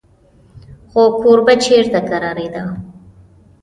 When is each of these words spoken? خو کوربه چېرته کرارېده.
خو 0.89 1.03
کوربه 1.21 1.55
چېرته 1.65 1.99
کرارېده. 2.09 2.63